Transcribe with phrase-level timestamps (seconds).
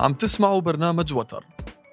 [0.00, 1.46] عم تسمعوا برنامج وتر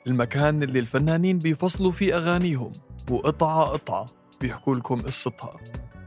[0.07, 2.71] المكان اللي الفنانين بيفصلوا فيه أغانيهم
[3.09, 4.05] وقطعة قطعة
[4.41, 5.57] بيحكوا لكم قصتها.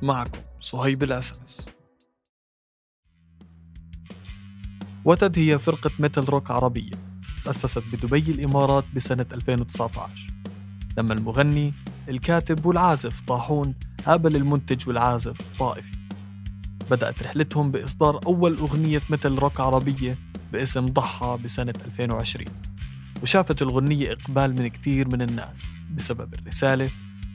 [0.02, 1.68] معكم صهيب الأساس
[5.04, 6.90] وتد هي فرقة metal rock عربية
[7.44, 10.26] تأسست بدبي الإمارات بسنة 2019
[10.98, 11.74] لما المغني
[12.08, 13.74] الكاتب والعازف طاحون
[14.06, 15.98] قابل المنتج والعازف طائفي.
[16.90, 20.18] بدأت رحلتهم بإصدار أول أغنية metal rock عربية
[20.54, 22.46] باسم ضحى بسنة 2020
[23.22, 25.62] وشافت الغنية إقبال من كتير من الناس
[25.96, 26.90] بسبب الرسالة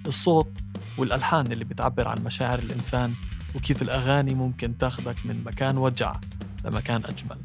[0.07, 0.51] الصوت
[0.97, 3.13] والألحان اللي بتعبر عن مشاعر الإنسان
[3.55, 6.13] وكيف الأغاني ممكن تاخدك من مكان وجع
[6.65, 7.37] لمكان أجمل.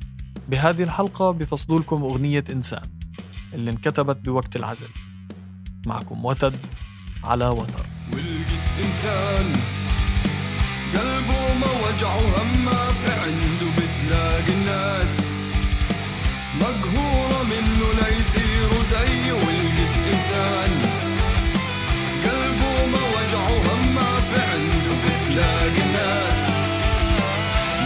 [0.48, 2.82] بهذه الحلقة بفصلوا لكم أغنية إنسان
[3.54, 4.88] اللي انكتبت بوقت العزل.
[5.86, 6.56] معكم وتد
[7.24, 7.86] على وتر.
[8.12, 9.52] ولقيت إنسان
[10.94, 15.23] قلبه ما وجعه هم في عنده بتلاقي الناس.
[16.64, 20.70] مقهورة منه ليصيروا زيه ولقيت إنسان
[22.24, 26.40] قلبه ما وجعه هم ما في عنده بتلاقي الناس.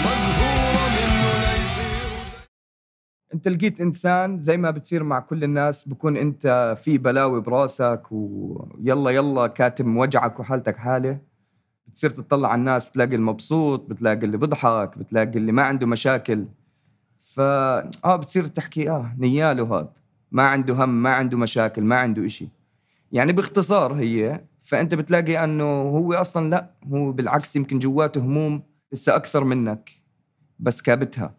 [0.04, 2.24] مقهورة منه ليصيروا
[3.34, 9.10] انت لقيت انسان زي ما بتصير مع كل الناس بكون انت في بلاوي براسك ويلا
[9.10, 11.18] يلا كاتم وجعك وحالتك حالة.
[11.86, 16.44] بتصير تطلع على الناس بتلاقي المبسوط بتلاقي اللي بضحك بتلاقي اللي ما عنده مشاكل.
[17.38, 19.88] ف آه بتصير تحكي آه نياله هاد
[20.32, 22.48] ما عنده هم ما عنده مشاكل ما عنده إشي.
[23.12, 29.16] يعني باختصار هي فأنت بتلاقي أنه هو أصلا لا هو بالعكس يمكن جواته هموم لسه
[29.16, 29.90] أكثر منك
[30.58, 31.37] بس كابتها.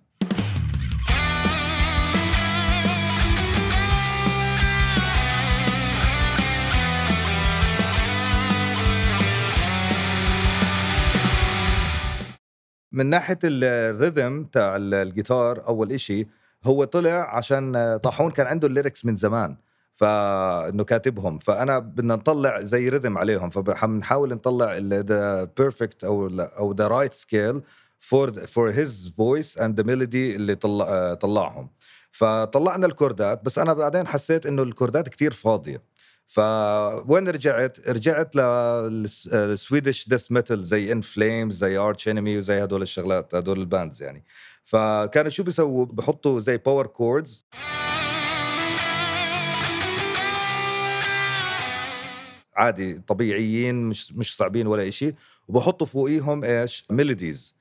[12.91, 13.63] من ناحية ال-
[13.99, 16.27] ال rhythm تاع ال- الجيتار أول إشي
[16.65, 19.55] هو طلع عشان طاحون كان عنده ال lyrics من زمان
[19.93, 26.87] فإنه كاتبهم فأنا بدنا نطلع زي rhythm عليهم فبنحاول نطلع the perfect أو أو the
[26.87, 27.61] right scale
[27.99, 31.69] for for his voice and the melody اللي طلع طلعهم.
[32.11, 35.81] فطلعنا الكوردات بس أنا بعدين حسيت إنه الكوردات كتير فاضية.
[36.29, 42.81] فوين رجعت؟ رجعت لل Swedish death metal زي In Flames زي Arch Enemy وزي هدول
[42.81, 44.23] الشغلات هدول ال bands يعني
[44.63, 47.45] فكانوا شو بيسووا؟ بحطوا زي power chords
[52.55, 55.13] عادي طبيعيين مش مش صعبين ولا إشي
[55.47, 57.58] وبحطوا فوقيهم إيش؟ melodies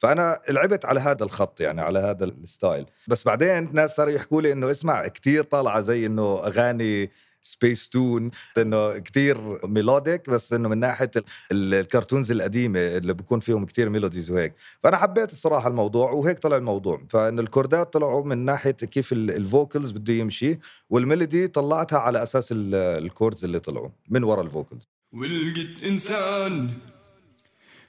[0.00, 2.86] فأنا لعبت على هذا الخط يعني على هذا ال style.
[3.08, 7.10] بس بعدين ناس صاروا يحكوا لي إنه اسمع كتير طالعة زي إنه أغاني
[7.42, 11.22] سبيس تون إنه كتير melodic بس إنه من ناحية ال-
[11.52, 14.54] ال- ال cartoons القديمة اللي بكون فيهم كتير melodies وهيك.
[14.80, 17.02] فأنا حبيت الصراحة الموضوع وهيك طلع الموضوع.
[17.08, 20.58] فإنه الكوردات طلعوا من ناحية كيف ال- ال vocals بده يمشي
[20.90, 25.82] وال melody طلعتها على أساس ال- ال chords اللي طلعوا من ورا ال vocals ولقيت
[25.84, 26.70] إنسان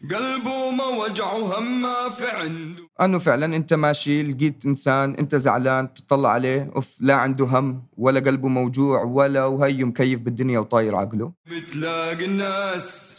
[0.10, 5.94] قلبه ما وجعه هم ما في عنده أنه فعلا أنت ماشي لقيت إنسان أنت زعلان
[5.94, 11.32] تطلع عليه أوف لا عنده هم ولا قلبه موجوع ولا وهي مكيف بالدنيا وطاير عقله.
[11.46, 13.18] بتلاقي الناس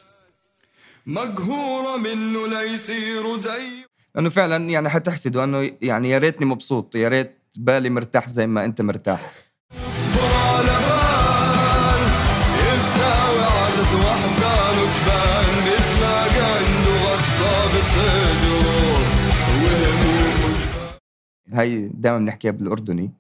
[1.07, 3.87] مقهورة منه ليصيروا زي.
[4.15, 8.65] لأنه فعلا يعني حتحسده أنه يعني يا ريتني مبسوط يا ريت بالي مرتاح زي ما
[8.65, 9.33] أنت مرتاح.
[21.53, 23.11] هاي دائما بنحكيها بالأردني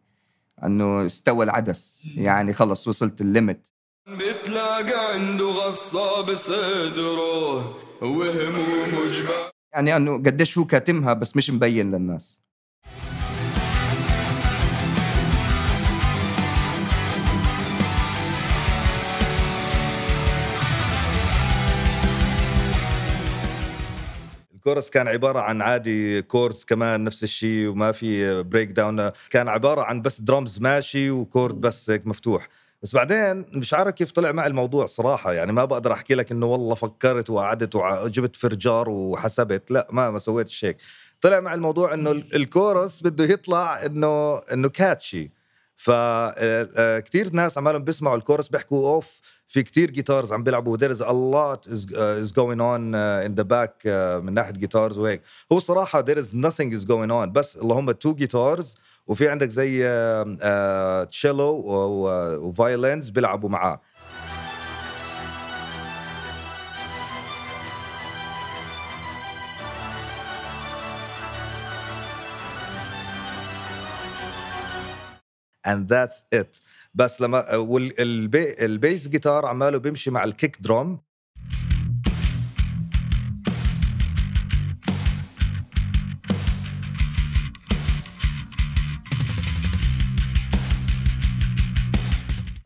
[0.64, 2.08] إنه استوى العدس.
[2.16, 3.66] يعني خلص وصلت ال limit.
[4.08, 7.56] بتلاقي عنده غصة بصدره
[8.02, 12.41] وهمومه يعني إنه قديش هو كاتمها بس مش مبين للناس.
[24.66, 30.02] الكورس كان عبارة عن عادي chords كمان نفس الشيء وما في breakdown كان عبارة عن
[30.02, 32.48] بس درامز ماشي و chord بس هيك مفتوح.
[32.82, 35.32] بس بعدين مش عارف كيف طلع معي الموضوع صراحة.
[35.32, 39.70] يعني ما بقدر أحكي لك إنه والله فكرت وقعدت وجبت فرجار وحسبت.
[39.70, 40.76] لا ما ما سويتش هيك.
[41.20, 45.30] طلع معي الموضوع إنه ال- الكورس بده يطلع إنه إنه catchy
[45.84, 50.78] فكتير ناس عمالهم بيسمعوا الكورس بيحكوا أوف في كتير guitars عم بيلعبوا.
[50.78, 51.86] There is a lot is,
[52.24, 52.94] is going on
[53.26, 53.86] in the back
[54.24, 55.22] من ناحية guitars وهيك.
[55.52, 57.28] هو صراحة there is nothing is going on.
[57.32, 58.76] بس اللهم two guitars
[59.06, 59.84] وفي عندك زي
[61.10, 61.62] cellos
[62.48, 63.80] و violins بيلعبوا معاه.
[75.66, 76.56] and that's it
[76.94, 81.00] بس لما وال bass guitar عماله بيمشي مع ال kick drum.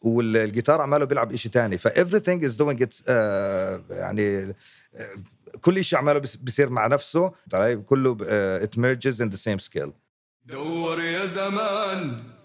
[0.03, 4.55] والجيتار عماله بيلعب شيء ثاني ف everything is doing آه، يعني آه،
[5.61, 7.33] كل شيء عماله بيصير مع نفسه.
[7.51, 9.91] طيب، كله ات it merges in the same scale.
[10.45, 12.36] دور يا زمان.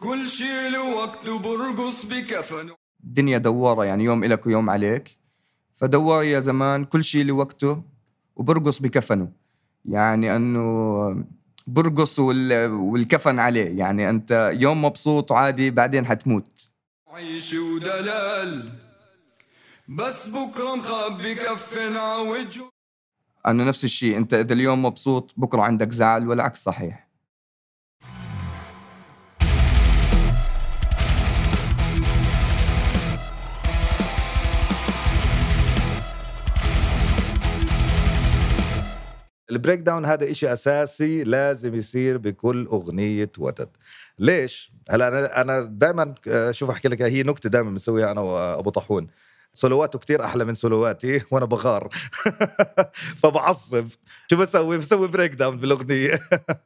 [0.00, 2.74] كل شيء له برقص وبرقص بكفنه
[3.04, 5.18] الدنيا دوارة يعني يوم إلك ويوم عليك.
[5.76, 7.82] فدوار يا زمان كل شيء له وقته
[8.36, 9.32] وبرقص بكفنه.
[9.84, 11.24] يعني أنه
[11.66, 13.78] برقص والكفن عليه.
[13.78, 16.70] يعني أنت يوم مبسوط عادي بعدين حتموت.
[17.08, 18.72] عيش ودلال
[19.88, 22.70] بس بكرة مخبي كفن عوجه.
[23.46, 27.07] أنه نفس الشيء أنت إذا اليوم مبسوط بكرة عندك زعل والعكس صحيح.
[39.50, 43.68] ال breakdown هذا إشي أساسي لازم يصير بكل أغنية وتد.
[44.18, 48.70] ليش؟ هلا أنا أنا دائما آه، شوف أحكي لك هي نكتة دائما بنسويها أنا وأبو
[48.70, 49.06] طاحون
[49.54, 51.88] سولواته كتير أحلى من سولواتي وأنا بغار.
[53.22, 53.86] فبعصب.
[54.30, 56.20] شو بسوي؟ بسوي breakdown بالأغنية.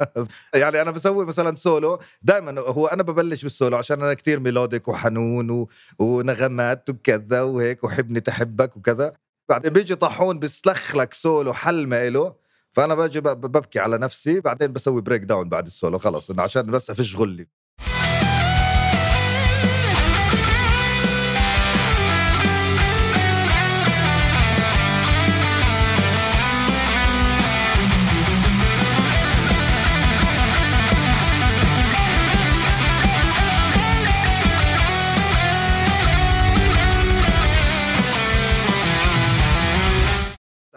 [0.55, 1.99] يعني أنا بسوي مثلا سولو.
[2.23, 5.69] دائما هو أنا ببلش بالسولو عشان أنا كتير melodic وحنون و...
[5.99, 9.13] ونغمات وكذا وهيك وحبني تحبك وكذا.
[9.49, 12.42] بعدين بيجي طاحون بيسلخ لك سولو حل ما إله.
[12.73, 17.17] فأنا باجي ببكي على نفسي بعدين بسوي breakdown بعد السولو خلص إنه عشان بس أفش
[17.17, 17.47] غلي.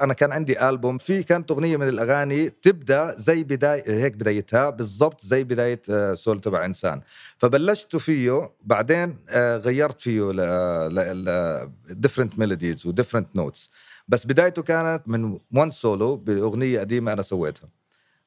[0.05, 5.21] أنا كان عندي ألبوم في كانت اغنيه من الأغاني تبدأ زي بدايه هيك بدايتها بالضبط
[5.21, 7.01] زي بداية آه، سول تبع إنسان.
[7.37, 13.71] فبلشت فيه بعدين آه، غيرت فيه ل different melodies و different notes
[14.07, 17.69] بس بدايته كانت من one solo بأغنية قديمة أنا سويتها.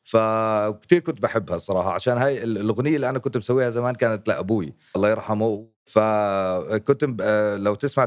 [0.03, 4.75] فكتير كنت بحبها صراحة عشان هاي الأغنية اللي أنا كنت بسويها زمان كانت لأبوي.
[4.97, 5.69] الله يرحمه.
[5.87, 8.07] فكنت آه، لو تسمع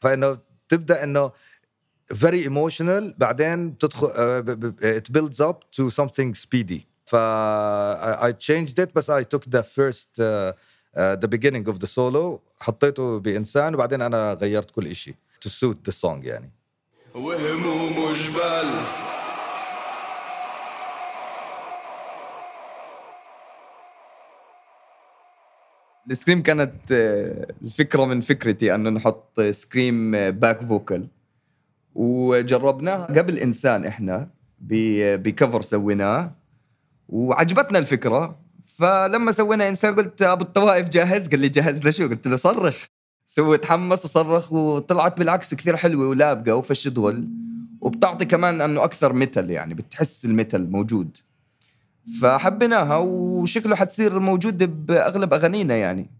[0.00, 0.38] فإنه
[0.70, 1.32] بتبدأ إنه
[2.14, 4.08] very emotional بعدين بتدخل
[4.82, 10.20] it builds up to something speedy ف I changed it بس I took the first
[10.98, 15.90] the beginning of the solo حطيته بإنسان وبعدين أنا غيرت كل شيء to suit the
[15.90, 16.50] song يعني.
[17.14, 19.09] وهم وجبال.
[26.10, 31.06] ال scream كانت آه، الفكرة من فكرتي أنه نحط scream back vocal
[31.94, 34.28] وجربناها قبل إنسان إحنا
[34.60, 36.32] ب cover سويناه
[37.08, 38.38] وعجبتنا الفكرة.
[38.66, 42.84] فلما سوينا إنسان قلت أبو الطوائف جاهز؟ قال لي جاهز لشو؟ قلت له صرخ.
[43.26, 47.28] سوي تحمس وصرخ وطلعت بالعكس كثير حلوة ولابقة وفش دول.
[47.80, 51.16] وبتعطي كمان أنه أكثر metal يعني بتحس ال metal موجود.
[52.22, 56.10] فحبيناها وشكله حتصير موجود بأغلب أغانينا يعني.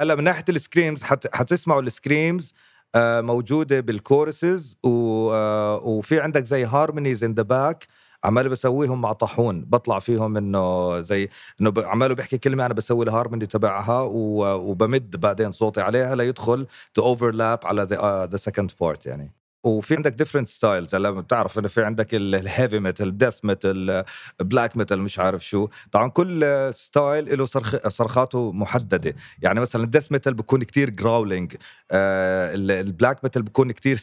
[0.00, 1.36] هلا من ناحية ال screams حت...
[1.36, 2.54] حتسمعوا ال screams
[2.94, 4.88] آه، موجودة بال choruses و...
[5.32, 7.86] آه، وفي عندك زي harmonies in the back
[8.24, 11.28] عمال بسويهم مع طاحون بطلع فيهم إنه زي
[11.60, 14.42] إنه عماله بيحكي كلمة أنا بسوي الهارموني تبعها و...
[14.70, 17.82] وبمد بعدين صوتي عليها ليدخل to overlap على
[18.30, 19.32] the second part يعني.
[19.66, 24.04] وفي عندك different styles هلا بتعرف إنه في عندك ال heavy metal death metal
[24.40, 25.68] black metal مش عارف شو.
[25.92, 29.14] طبعا كل style له صرخ صرخاته محددة.
[29.42, 31.54] يعني مثلا ال death metal بيكون كتير growling
[31.90, 33.96] آه ال black metal بيكون كتير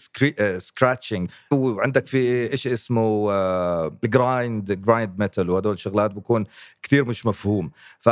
[0.57, 6.45] scratching وعندك في شيء اسمه آه ال grind grind metal وهدول الشغلات بكون
[6.83, 7.71] كتير مش مفهوم.
[7.99, 8.09] ف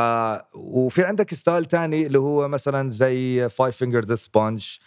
[0.55, 4.77] وفي عندك style تاني اللي هو مثلا زي Five Finger Death Punch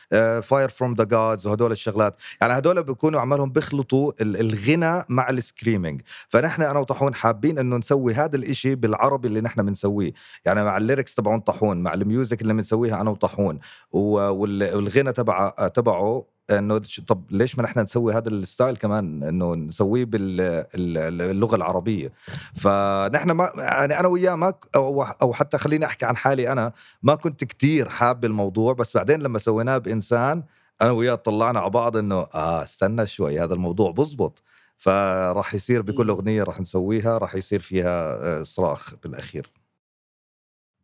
[0.43, 2.17] Fire From the Gods وهدول الشغلات.
[2.41, 6.01] يعني هدول بيكونوا عمالهم بيخلطوا ال- الغنى مع ال screaming.
[6.29, 10.13] فنحن أنا وطاحون حابين إنه نسوي هذا الإشي بالعربي اللي نحن بنسويه.
[10.45, 13.59] يعني مع ال lyrics تبعون طاحون مع ال music اللي بنسويها أنا وطاحون.
[13.93, 13.99] و-
[14.31, 19.55] وال- والغنى تبع تبعه إنه طب ليش ما نحن نسوي هذا ال style كمان؟ إنه
[19.55, 22.13] نسويه باللغة العربية.
[22.55, 27.45] فنحن ما يعني أنا وياه ما أو حتى خليني أحكي عن حالي أنا ما كنت
[27.45, 30.43] كتير حاب الموضوع بس بعدين لما سويناه بإنسان
[30.83, 34.43] أنا وياه طلعنا على بعض إنه آه استنى شوي هذا الموضوع بزبط.
[34.77, 39.53] فراح يصير بكل أغنية راح نسويها راح يصير فيها آه، صراخ بالأخير.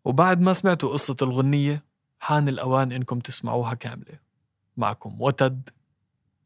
[0.05, 1.85] وبعد ما سمعتوا قصة الغنية
[2.21, 4.19] حان الأوان إنكم تسمعوها كاملة.
[4.77, 5.71] معكم وتد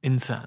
[0.05, 0.47] إنسان.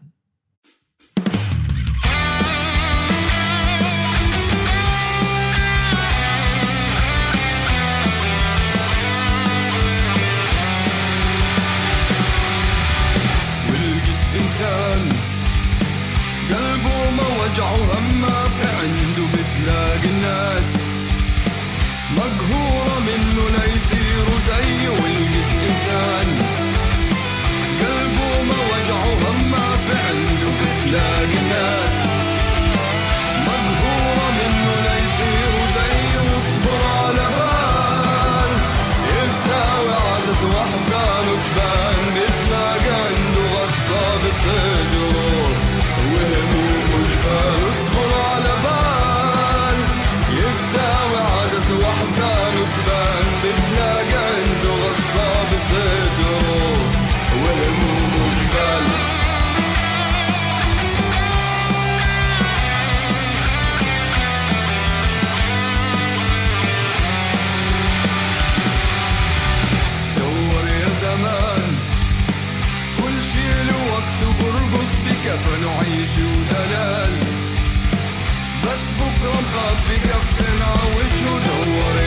[79.38, 82.07] بكرة مخبي كفن عوجه دور يا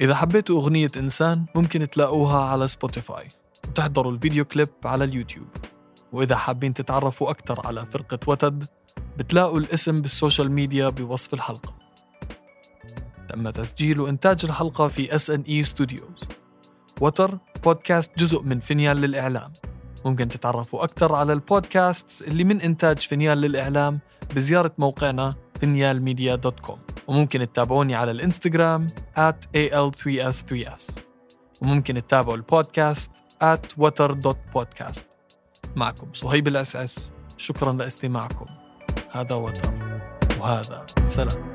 [0.00, 3.28] إذا حبيتوا أغنية إنسان ممكن تلاقوها على سبوتيفاي
[3.68, 5.46] وتحضروا ال video clip على اليوتيوب.
[6.12, 8.66] وإذا حابين تتعرفوا أكثر على فرقة وتد
[9.18, 11.74] بتلاقوا الاسم بال social media بوصف الحلقة.
[13.28, 15.12] تم تسجيل وإنتاج الحلقة في
[15.48, 16.28] A Studios
[17.00, 19.52] وتر بودكاست جزء من فينيال للإعلام.
[20.04, 23.98] ممكن تتعرفوا أكثر على البودكاست اللي من إنتاج فينيال للإعلام
[24.34, 31.00] بزيارة موقعنا فينيالميديا.com وممكن تتابعوني على الإنستغرام at al3s3s
[31.62, 33.10] وممكن تتابعوا البودكاست
[33.44, 35.04] at water.podcast
[35.76, 38.46] معكم صهيب الأسعس شكرا لاستماعكم.
[39.12, 39.72] هذا وتر.
[40.40, 41.45] وهذا سلام.